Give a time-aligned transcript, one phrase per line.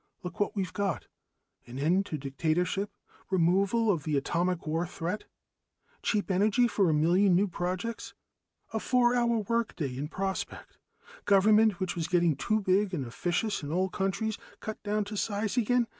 [0.23, 1.05] "Look what we've got.
[1.67, 2.89] An end to dictatorship.
[3.29, 5.25] Removal of the atomic war threat.
[6.01, 8.15] Cheap energy for a million new projects.
[8.73, 10.79] A four hour work day in prospect.
[11.25, 15.55] Government, which was getting too big and officious in all countries, cut down to size
[15.55, 15.85] again.